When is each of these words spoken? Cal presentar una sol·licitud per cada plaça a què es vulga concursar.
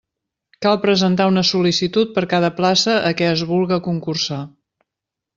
Cal 0.65 0.77
presentar 0.85 1.27
una 1.31 1.43
sol·licitud 1.49 2.15
per 2.15 2.23
cada 2.31 2.49
plaça 2.59 2.95
a 3.09 3.11
què 3.19 3.27
es 3.33 3.43
vulga 3.53 3.79
concursar. 3.89 4.41